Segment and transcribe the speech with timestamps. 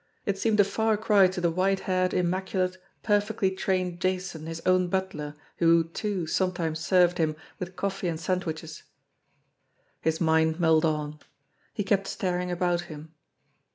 [0.25, 4.87] It seemed a far cry to the white haired, immaculate, perfectly trained Jason, his own
[4.87, 8.81] butler, who, too, sometimes served him with coffee and sandwiches!
[10.01, 11.19] His mind mulled on.
[11.75, 13.13] He kept staring about him.